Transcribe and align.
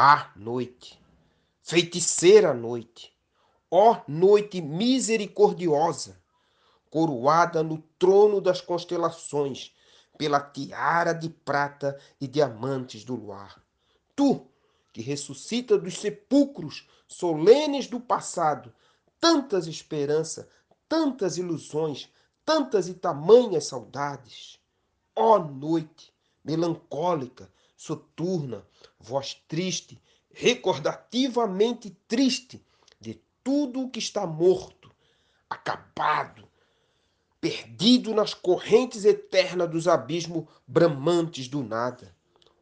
Ah, 0.00 0.30
noite, 0.36 0.96
feiticeira 1.60 2.54
noite, 2.54 3.12
ó 3.68 4.00
noite 4.06 4.60
misericordiosa, 4.60 6.16
coroada 6.88 7.64
no 7.64 7.82
trono 7.98 8.40
das 8.40 8.60
constelações, 8.60 9.74
pela 10.16 10.38
tiara 10.38 11.12
de 11.12 11.28
prata 11.28 11.98
e 12.20 12.28
diamantes 12.28 13.02
do 13.02 13.16
luar. 13.16 13.60
Tu, 14.14 14.46
que 14.92 15.02
ressuscita 15.02 15.76
dos 15.76 15.98
sepulcros 15.98 16.88
solenes 17.08 17.88
do 17.88 17.98
passado, 17.98 18.72
tantas 19.18 19.66
esperanças, 19.66 20.46
tantas 20.88 21.38
ilusões, 21.38 22.08
tantas 22.44 22.86
e 22.86 22.94
tamanhas 22.94 23.66
saudades. 23.66 24.60
Ó 25.16 25.40
noite 25.40 26.14
melancólica, 26.44 27.50
soturna, 27.78 28.66
voz 28.98 29.40
triste, 29.46 30.02
recordativamente 30.34 31.96
triste 32.08 32.60
de 33.00 33.22
tudo 33.42 33.82
o 33.82 33.88
que 33.88 34.00
está 34.00 34.26
morto, 34.26 34.90
acabado, 35.48 36.46
perdido 37.40 38.12
nas 38.12 38.34
correntes 38.34 39.04
eternas 39.04 39.70
dos 39.70 39.86
abismos 39.86 40.44
bramantes 40.66 41.46
do 41.46 41.62
nada. 41.62 42.12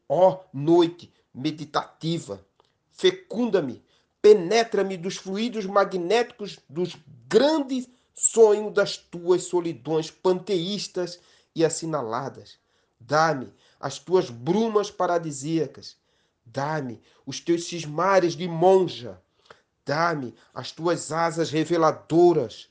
Ó 0.06 0.44
noite 0.52 1.10
meditativa, 1.34 2.46
fecunda-me, 2.92 3.82
penetra-me 4.20 4.98
dos 4.98 5.16
fluidos 5.16 5.64
magnéticos 5.64 6.58
dos 6.68 6.94
grandes 7.26 7.88
sonhos 8.14 8.72
das 8.74 8.98
tuas 8.98 9.44
solidões 9.44 10.10
panteístas 10.10 11.18
e 11.54 11.64
assinaladas. 11.64 12.58
Dá-me 12.98 13.52
as 13.80 13.98
tuas 13.98 14.30
brumas 14.30 14.90
paradisíacas. 14.90 15.96
Dá-me 16.44 17.00
os 17.24 17.40
teus 17.40 17.64
cismares 17.64 18.34
de 18.34 18.48
monja. 18.48 19.20
Dá-me 19.84 20.34
as 20.54 20.72
tuas 20.72 21.12
asas 21.12 21.50
reveladoras. 21.50 22.68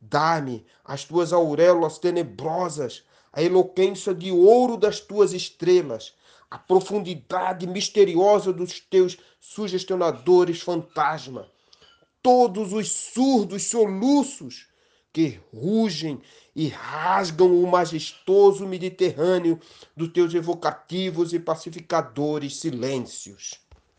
Dá-me 0.00 0.64
as 0.84 1.04
tuas 1.04 1.32
auréolas 1.32 1.98
tenebrosas, 1.98 3.02
a 3.32 3.42
eloquência 3.42 4.14
de 4.14 4.30
ouro 4.30 4.76
das 4.76 5.00
tuas 5.00 5.32
estrelas, 5.32 6.14
a 6.50 6.56
profundidade 6.56 7.66
misteriosa 7.66 8.52
dos 8.52 8.78
teus 8.80 9.18
sugestionadores 9.40 10.60
fantasma, 10.60 11.50
todos 12.22 12.72
os 12.72 12.90
surdos 12.90 13.64
soluços 13.64 14.68
que 15.12 15.40
rugem 15.52 16.20
e 16.54 16.68
rasgam 16.68 17.62
o 17.62 17.66
majestoso 17.66 18.66
Mediterrâneo 18.66 19.58
dos 19.96 20.08
teus 20.08 20.34
evocativos 20.34 21.32
e 21.32 21.38
pacificadores 21.38 22.56
silêncios. 22.56 23.67